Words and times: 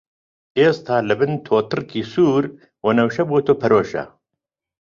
ئێستا 0.59 0.97
لە 1.09 1.15
بن 1.19 1.31
«توتڕکی» 1.45 2.01
سوور، 2.13 2.45
وەنەوشە 2.85 3.23
بۆ 3.29 3.37
تۆ 3.45 3.53
پەرۆشە! 3.61 4.03